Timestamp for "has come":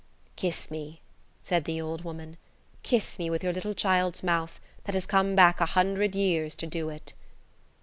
4.95-5.35